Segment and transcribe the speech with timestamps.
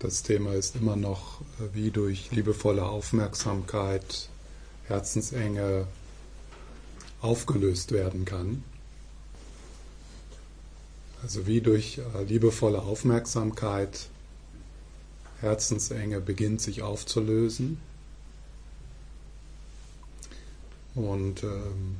[0.00, 4.30] Das Thema ist immer noch, äh, wie durch liebevolle Aufmerksamkeit
[4.86, 5.86] Herzensenge
[7.20, 8.64] aufgelöst werden kann.
[11.22, 14.08] Also wie durch äh, liebevolle Aufmerksamkeit
[15.42, 17.78] Herzensenge beginnt sich aufzulösen.
[20.94, 21.98] Und ähm,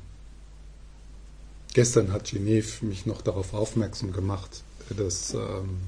[1.75, 5.81] gestern hat Genev mich noch darauf aufmerksam gemacht, dass ähm,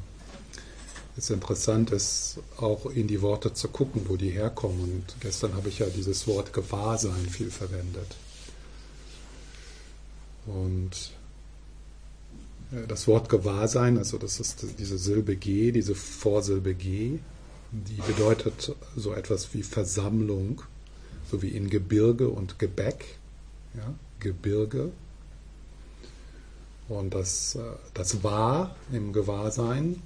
[1.17, 4.81] es interessant ist, auch in die Worte zu gucken, wo die herkommen.
[4.81, 8.17] Und gestern habe ich ja dieses Wort Gewahrsein viel verwendet.
[10.47, 11.13] Und
[12.89, 17.19] das Wort Gewahrsein, also das ist diese Silbe G, diese Vorsilbe G,
[17.71, 20.63] die bedeutet so etwas wie Versammlung,
[21.31, 23.19] so wie in Gebirge und Gebäck.
[23.75, 24.91] Ja, Gebirge.
[26.89, 27.61] Und das, äh,
[27.95, 30.03] das Wahr im Gewahrsein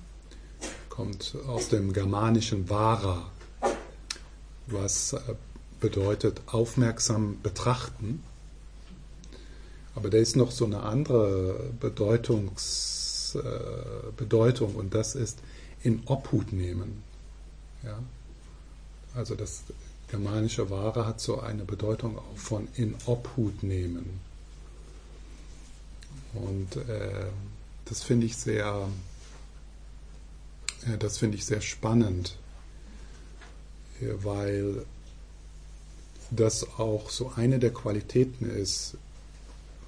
[0.96, 3.30] kommt aus dem germanischen Vara,
[4.66, 5.20] was äh,
[5.79, 8.23] bedeutet aufmerksam betrachten.
[9.95, 15.38] Aber da ist noch so eine andere Bedeutungs, äh, Bedeutung und das ist
[15.82, 17.02] in Obhut nehmen.
[17.84, 17.99] Ja?
[19.15, 19.65] Also das
[20.09, 24.21] germanische Ware hat so eine Bedeutung auch von in Obhut nehmen.
[26.32, 27.26] Und äh,
[27.84, 28.88] das finde ich sehr,
[30.87, 32.37] äh, das finde ich sehr spannend,
[34.01, 34.85] weil
[36.30, 38.96] das auch so eine der Qualitäten ist,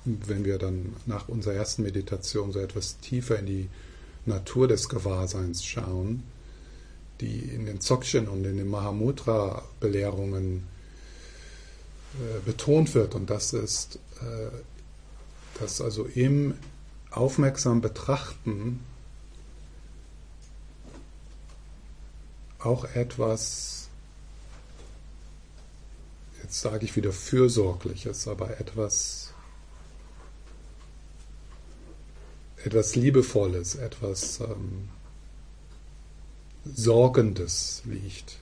[0.05, 3.69] wenn wir dann nach unserer ersten Meditation so etwas tiefer in die
[4.25, 6.23] Natur des Gewahrseins schauen,
[7.21, 10.63] die in den Dzogchen und in den Mahamudra-Belehrungen
[12.15, 13.15] äh, betont wird.
[13.15, 14.51] Und das ist, äh,
[15.61, 16.55] dass also im
[17.11, 18.81] aufmerksam Betrachten
[22.59, 23.89] auch etwas,
[26.43, 29.29] jetzt sage ich wieder Fürsorgliches, aber etwas
[32.65, 34.89] etwas Liebevolles, etwas ähm,
[36.65, 38.39] Sorgendes liegt.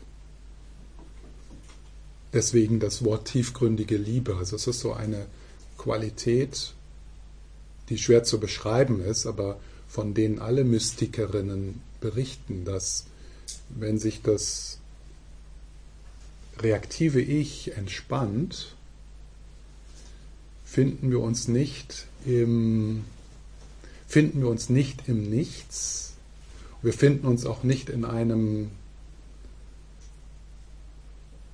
[2.32, 4.36] Deswegen das Wort tiefgründige Liebe.
[4.36, 5.26] Also es ist so eine
[5.78, 6.74] Qualität,
[7.88, 13.06] die schwer zu beschreiben ist, aber von denen alle Mystikerinnen berichten, dass
[13.68, 14.78] wenn sich das
[16.58, 18.74] reaktive Ich entspannt,
[20.64, 23.04] finden wir uns nicht im
[24.06, 26.14] finden wir uns nicht im Nichts.
[26.82, 28.70] Wir finden uns auch nicht in einem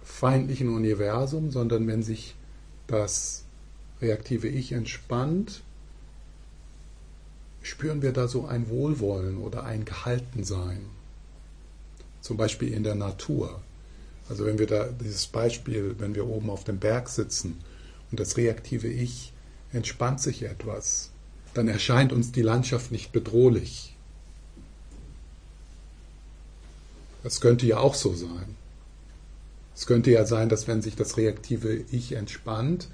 [0.05, 2.35] feindlichen Universum, sondern wenn sich
[2.87, 3.45] das
[4.01, 5.63] reaktive Ich entspannt,
[7.63, 10.81] spüren wir da so ein Wohlwollen oder ein Gehaltensein.
[12.23, 13.61] Zum Beispiel in der Natur.
[14.29, 17.61] Also wenn wir da dieses Beispiel, wenn wir oben auf dem Berg sitzen
[18.11, 19.33] und das reaktive Ich
[19.73, 21.11] entspannt sich etwas,
[21.53, 23.95] dann erscheint uns die Landschaft nicht bedrohlich.
[27.23, 28.57] Das könnte ja auch so sein.
[29.75, 32.89] Es könnte ja sein, dass wenn sich das reaktive Ich entspannt,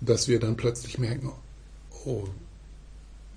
[0.00, 1.32] dass wir dann plötzlich merken,
[2.04, 2.28] oh,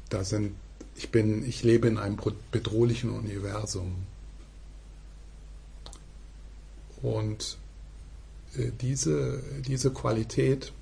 [0.09, 0.55] da sind,
[0.95, 2.17] ich bin, ich lebe in einem
[2.51, 3.95] bedrohlichen Universum.
[7.03, 7.59] Und
[8.57, 10.73] äh, diese, diese Qualität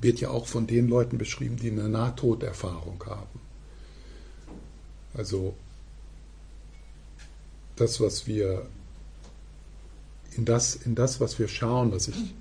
[0.00, 3.40] wird ja auch von den Leuten beschrieben, die eine Nahtoderfahrung haben.
[5.14, 5.54] Also
[7.76, 8.66] das, was wir
[10.36, 12.34] in das, in das, was wir schauen, was ich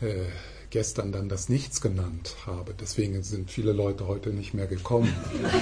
[0.00, 0.24] äh,
[0.70, 2.74] gestern dann das Nichts genannt habe.
[2.78, 5.12] Deswegen sind viele Leute heute nicht mehr gekommen.
[5.42, 5.56] Deine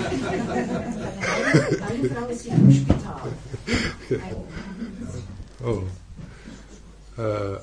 [2.09, 3.33] Frau ist ja im Spital.
[5.65, 5.83] Oh.
[7.21, 7.59] Äh,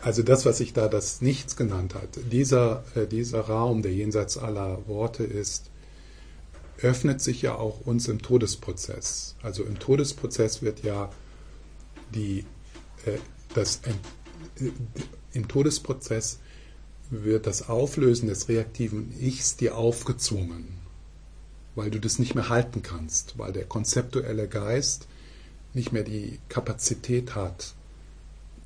[0.00, 4.38] also das, was ich da das Nichts genannt hat, dieser, äh, dieser Raum, der jenseits
[4.38, 5.70] aller Worte ist,
[6.80, 9.34] öffnet sich ja auch uns im Todesprozess.
[9.42, 11.10] Also im Todesprozess wird ja
[12.14, 12.44] die,
[13.04, 13.18] äh,
[13.54, 13.80] das,
[15.32, 16.38] im Todesprozess
[17.10, 20.68] wird das Auflösen des reaktiven Ichs dir aufgezwungen,
[21.74, 25.08] weil du das nicht mehr halten kannst, weil der konzeptuelle Geist
[25.74, 27.74] nicht mehr die Kapazität hat,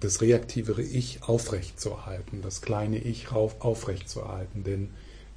[0.00, 4.64] das reaktivere Ich aufrechtzuerhalten, das kleine Ich aufrechtzuerhalten.
[4.64, 4.90] Denn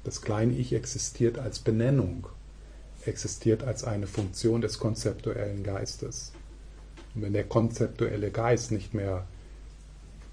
[0.04, 2.26] das kleine Ich existiert als Benennung,
[3.04, 6.32] existiert als eine Funktion des konzeptuellen Geistes.
[7.14, 9.26] Und wenn der konzeptuelle Geist nicht mehr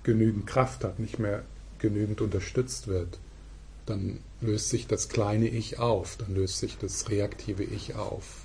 [0.03, 1.43] genügend Kraft hat, nicht mehr
[1.79, 3.19] genügend unterstützt wird,
[3.85, 8.42] dann löst sich das kleine Ich auf, dann löst sich das reaktive Ich auf.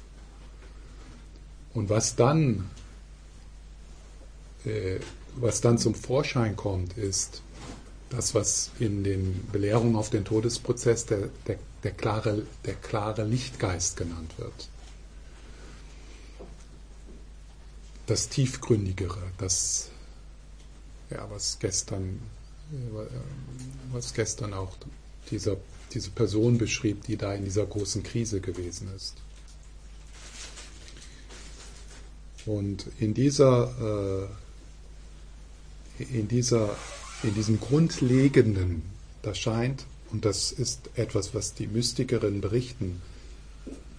[1.75, 2.71] Und was dann,
[4.65, 4.99] äh,
[5.37, 7.43] was dann zum Vorschein kommt, ist
[8.11, 13.97] das, was in den Belehrungen auf den Todesprozess der, der, der, klare, der klare Lichtgeist
[13.97, 14.69] genannt wird.
[18.07, 19.91] Das Tiefgründigere, das,
[21.11, 22.21] ja, was gestern,
[22.73, 24.73] äh, was gestern auch
[25.31, 25.59] dieser,
[25.93, 29.17] diese Person beschrieb, die da in dieser großen Krise gewesen ist.
[32.49, 34.27] Und in dieser,
[35.99, 36.75] äh, in dieser,
[37.23, 38.83] in diesem Grundlegenden,
[39.21, 43.03] da scheint, und das ist etwas, was die Mystikerinnen berichten,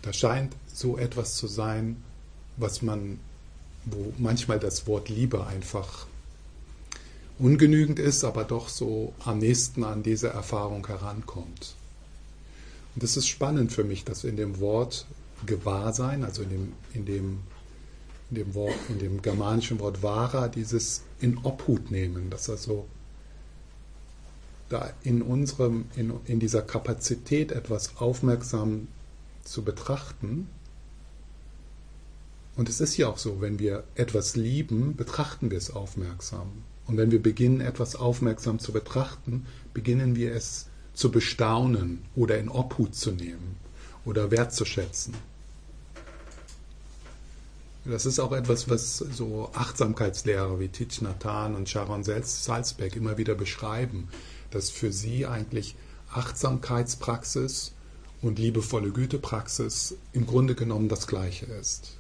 [0.01, 1.97] da scheint so etwas zu sein,
[2.57, 3.19] was man,
[3.85, 6.07] wo manchmal das Wort Liebe einfach
[7.37, 11.75] ungenügend ist, aber doch so am nächsten an diese Erfahrung herankommt.
[12.95, 15.05] Und es ist spannend für mich, dass in dem Wort
[15.45, 17.39] Gewahrsein, also in dem, in dem
[18.29, 22.87] in dem, Wort, in dem germanischen Wort Vara dieses in Obhut nehmen, dass also
[24.69, 28.87] da in unserem, in, in dieser Kapazität etwas aufmerksam
[29.43, 30.47] zu betrachten.
[32.55, 36.49] Und es ist ja auch so, wenn wir etwas lieben, betrachten wir es aufmerksam.
[36.85, 42.49] Und wenn wir beginnen, etwas aufmerksam zu betrachten, beginnen wir es zu bestaunen oder in
[42.49, 43.55] Obhut zu nehmen
[44.05, 45.13] oder wertzuschätzen.
[47.89, 53.17] Das ist auch etwas, was so Achtsamkeitslehrer wie Thich Nhat Hanh und Sharon Salzberg immer
[53.17, 54.09] wieder beschreiben,
[54.51, 55.75] dass für sie eigentlich
[56.11, 57.71] Achtsamkeitspraxis
[58.21, 61.97] und liebevolle Gütepraxis im Grunde genommen das Gleiche ist.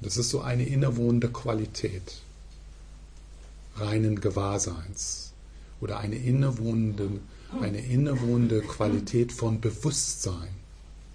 [0.00, 2.20] Das ist so eine innewohnende Qualität
[3.74, 5.32] reinen Gewahrseins
[5.80, 7.20] oder eine innewohnende,
[7.60, 10.54] eine innewohnende Qualität von Bewusstsein,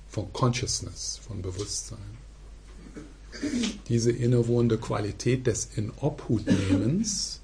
[0.09, 2.17] von Consciousness, von Bewusstsein
[3.87, 7.41] diese innewohnende Qualität des Inobhutnehmens.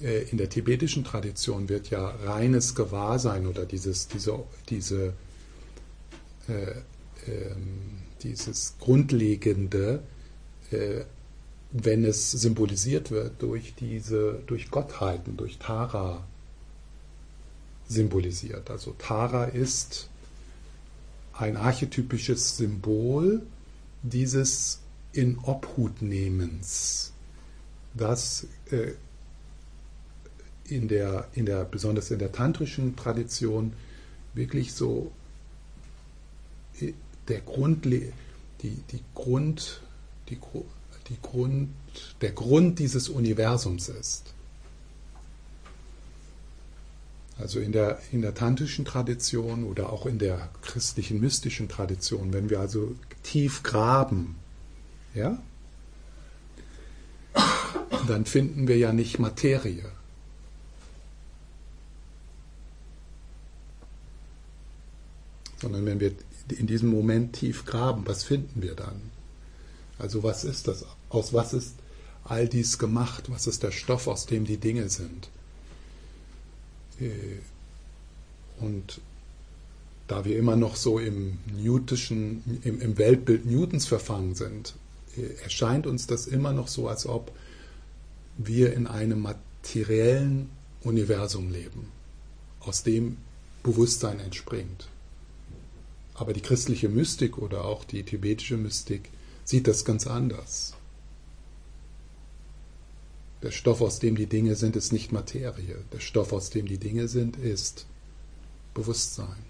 [0.00, 5.14] Äh, in der tibetischen Tradition wird ja reines Gewahrsein oder dieses, diese, diese,
[6.48, 6.70] äh,
[7.30, 7.54] äh,
[8.22, 10.02] dieses Grundlegende,
[10.70, 11.02] äh,
[11.72, 16.24] wenn es symbolisiert wird durch diese, durch Gottheiten, durch Tara
[17.88, 18.70] symbolisiert.
[18.70, 20.08] Also Tara ist
[21.32, 23.42] ein archetypisches Symbol
[24.02, 24.80] dieses
[25.12, 27.12] in Obhut nehmens,
[27.94, 28.92] das äh,
[30.64, 33.74] in der, in der, besonders in der tantrischen Tradition
[34.34, 35.12] wirklich so
[36.80, 36.92] äh,
[37.28, 38.12] der Grund, die,
[38.62, 39.82] die Grund,
[40.28, 40.38] die,
[41.08, 41.68] die Grund,
[42.20, 44.34] der Grund dieses Universums ist.
[47.38, 52.50] Also in der, in der tantrischen Tradition oder auch in der christlichen mystischen Tradition, wenn
[52.50, 54.36] wir also tief graben,
[55.14, 55.40] ja,
[58.06, 59.84] dann finden wir ja nicht Materie.
[65.60, 66.12] Sondern wenn wir
[66.48, 69.00] in diesem Moment tief graben, was finden wir dann?
[69.98, 70.84] Also was ist das?
[71.08, 71.74] Aus was ist
[72.24, 73.30] all dies gemacht?
[73.30, 75.28] Was ist der Stoff, aus dem die Dinge sind?
[77.00, 77.38] Äh,
[78.60, 79.00] und
[80.08, 84.74] da wir immer noch so im Newtischen, im, Weltbild Newtons verfangen sind,
[85.16, 87.32] äh, erscheint uns das immer noch so, als ob
[88.36, 90.50] wir in einem materiellen
[90.82, 91.88] Universum leben,
[92.60, 93.16] aus dem
[93.62, 94.88] Bewusstsein entspringt.
[96.14, 99.10] Aber die christliche Mystik oder auch die tibetische Mystik
[99.44, 100.74] sieht das ganz anders.
[103.42, 105.76] Der Stoff, aus dem die Dinge sind, ist nicht Materie.
[105.92, 107.86] Der Stoff, aus dem die Dinge sind, ist
[108.72, 109.44] Bewusstsein.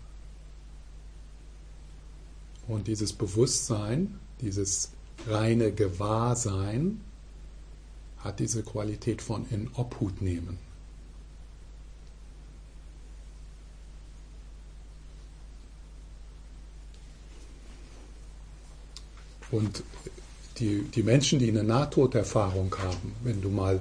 [2.66, 4.92] Und dieses Bewusstsein, dieses
[5.26, 7.00] reine Gewahrsein,
[8.18, 10.58] hat diese Qualität von in Obhut nehmen.
[19.50, 19.82] Und
[20.62, 23.80] die, die Menschen, die eine Nahtoderfahrung haben, wenn du mal,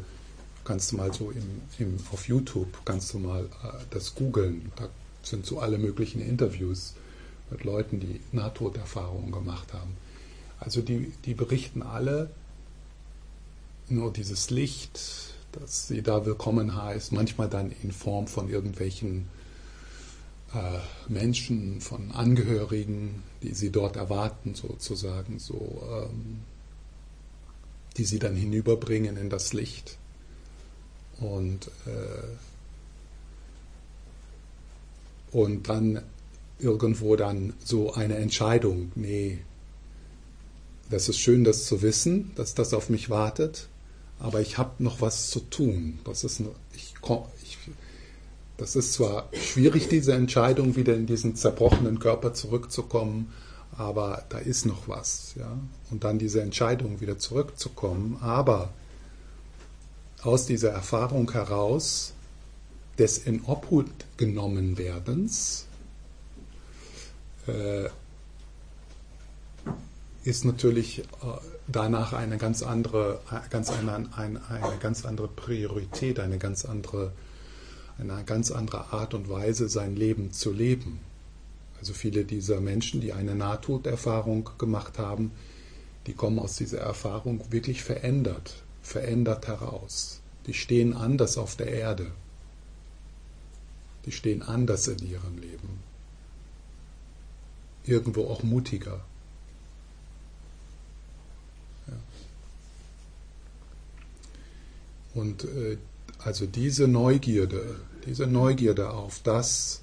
[0.65, 4.89] kannst du mal so im, im, auf YouTube, kannst du mal äh, das googeln, da
[5.21, 6.95] sind so alle möglichen Interviews
[7.51, 9.95] mit Leuten, die Nahtoderfahrungen gemacht haben.
[10.59, 12.31] Also die, die berichten alle
[13.87, 14.99] nur dieses Licht,
[15.51, 19.27] das sie da willkommen heißt, manchmal dann in Form von irgendwelchen
[20.55, 20.79] äh,
[21.11, 26.39] Menschen, von Angehörigen, die sie dort erwarten, sozusagen, so, ähm,
[27.97, 29.97] die sie dann hinüberbringen in das Licht.
[31.19, 32.27] Und, äh,
[35.31, 36.01] und dann
[36.59, 39.39] irgendwo dann so eine Entscheidung, nee,
[40.89, 43.69] das ist schön, das zu wissen, dass das auf mich wartet,
[44.19, 45.99] aber ich habe noch was zu tun.
[46.03, 46.41] Das ist,
[46.75, 46.93] ich,
[47.43, 47.57] ich,
[48.57, 53.31] das ist zwar schwierig, diese Entscheidung, wieder in diesen zerbrochenen Körper zurückzukommen,
[53.77, 55.33] aber da ist noch was.
[55.35, 55.57] Ja?
[55.89, 58.69] Und dann diese Entscheidung, wieder zurückzukommen, aber
[60.23, 62.13] aus dieser Erfahrung heraus
[62.97, 65.65] des in Obhut genommen Werdens
[67.47, 67.89] äh,
[70.23, 71.03] ist natürlich äh,
[71.67, 77.11] danach eine ganz andere, ganz eine, eine, eine ganz andere Priorität, eine ganz andere,
[77.97, 80.99] eine ganz andere Art und Weise, sein Leben zu leben.
[81.81, 85.31] Also viele dieser Menschen, die eine Nahtoderfahrung gemacht haben,
[86.05, 90.21] die kommen aus dieser Erfahrung wirklich verändert, verändert heraus.
[90.45, 92.11] Die stehen anders auf der Erde.
[94.05, 95.79] Die stehen anders in ihrem Leben.
[97.83, 99.03] Irgendwo auch mutiger.
[105.15, 105.77] Und äh,
[106.19, 109.81] also diese Neugierde, diese Neugierde auf das,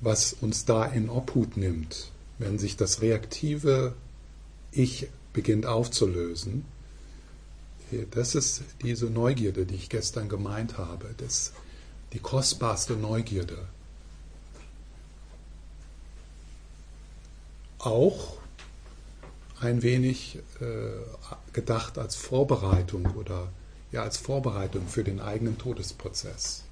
[0.00, 3.94] was uns da in Obhut nimmt, wenn sich das reaktive
[4.72, 6.64] Ich beginnt aufzulösen,
[8.12, 11.52] das ist diese Neugierde, die ich gestern gemeint habe, das,
[12.12, 13.66] die kostbarste Neugierde.
[17.78, 18.36] Auch
[19.60, 23.48] ein wenig äh, gedacht als Vorbereitung oder
[23.92, 26.62] ja als Vorbereitung für den eigenen Todesprozess.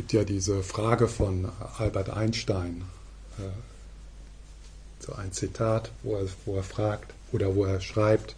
[0.00, 2.84] Gibt ja diese Frage von Albert Einstein,
[3.36, 3.42] äh,
[4.98, 8.34] so ein Zitat, wo er, wo er fragt oder wo er schreibt,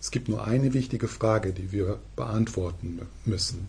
[0.00, 3.68] es gibt nur eine wichtige Frage, die wir beantworten müssen.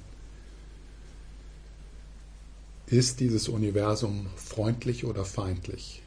[2.86, 6.04] Ist dieses Universum freundlich oder feindlich?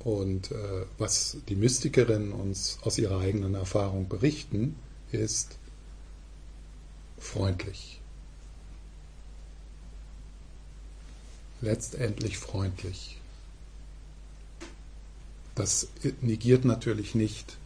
[0.00, 4.76] Und äh, was die Mystikerinnen uns aus ihrer eigenen Erfahrung berichten,
[5.12, 5.57] ist
[7.18, 8.00] freundlich.
[11.60, 13.18] Letztendlich freundlich.
[15.54, 15.88] Das
[16.20, 17.56] negiert natürlich nicht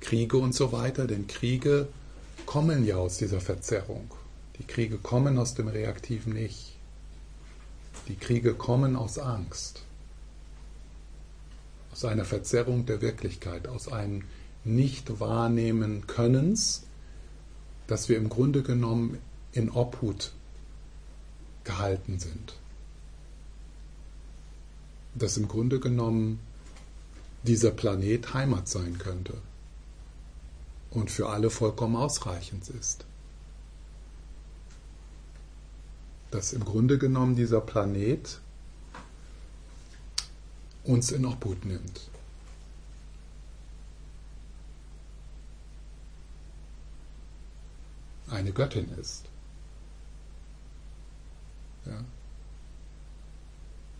[0.00, 1.88] Kriege und so weiter, denn Kriege
[2.46, 4.10] kommen ja aus dieser Verzerrung.
[4.58, 6.76] Die Kriege kommen aus dem reaktiven Ich.
[8.06, 9.82] Die Kriege kommen aus Angst,
[11.90, 14.24] aus einer Verzerrung der Wirklichkeit, aus einem
[14.64, 16.82] Nicht-Wahrnehmen Könnens,
[17.86, 19.18] dass wir im Grunde genommen
[19.52, 20.32] in Obhut
[21.64, 22.54] gehalten sind.
[25.14, 26.40] Dass im Grunde genommen
[27.42, 29.34] dieser Planet Heimat sein könnte
[30.90, 33.04] und für alle vollkommen ausreichend ist.
[36.34, 38.40] dass im Grunde genommen dieser Planet
[40.82, 42.10] uns in Obhut nimmt.
[48.34, 49.26] Eine Göttin ist.
[51.86, 52.04] Ja.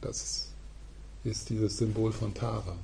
[0.01, 0.49] Das
[1.23, 2.77] ist dieses Symbol von Tara.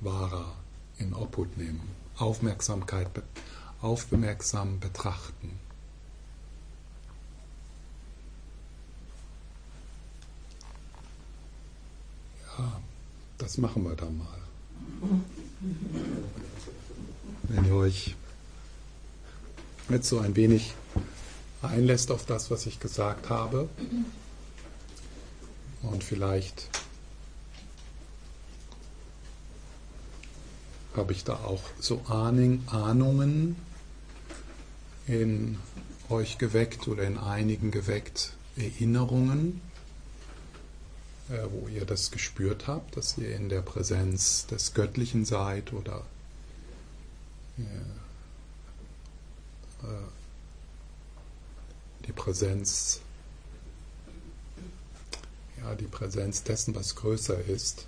[0.00, 0.56] Vara
[0.98, 3.08] in Obhut nehmen, Aufmerksamkeit,
[3.82, 5.60] aufmerksam betrachten.
[12.58, 12.80] Ja,
[13.50, 14.28] das machen wir dann mal.
[17.48, 18.14] Wenn ihr euch
[19.88, 20.72] jetzt so ein wenig
[21.60, 23.68] einlässt auf das, was ich gesagt habe
[25.82, 26.68] und vielleicht
[30.94, 33.56] habe ich da auch so Ahning, Ahnungen
[35.08, 35.58] in
[36.08, 39.60] euch geweckt oder in einigen geweckt, Erinnerungen,
[41.50, 46.04] wo ihr das gespürt habt, dass ihr in der Präsenz des Göttlichen seid oder
[47.58, 47.62] äh,
[49.86, 50.06] äh,
[52.06, 53.00] die Präsenz,
[55.58, 57.86] ja, die Präsenz dessen, was größer ist